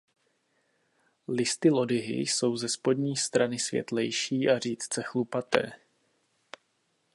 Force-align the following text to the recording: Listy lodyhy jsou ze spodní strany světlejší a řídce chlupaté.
Listy 1.27 1.69
lodyhy 1.69 2.13
jsou 2.13 2.57
ze 2.57 2.69
spodní 2.69 3.17
strany 3.17 3.59
světlejší 3.59 4.49
a 4.49 4.59
řídce 4.59 5.03
chlupaté. 5.03 5.71